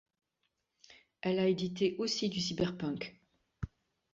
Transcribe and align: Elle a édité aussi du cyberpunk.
Elle 1.21 1.37
a 1.37 1.45
édité 1.45 1.95
aussi 1.99 2.27
du 2.27 2.39
cyberpunk. 2.39 3.21